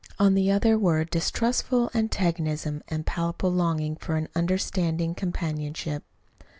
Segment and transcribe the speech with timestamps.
[0.17, 6.01] On the other were a distrustful antagonism and a palpable longing for an understanding companionship.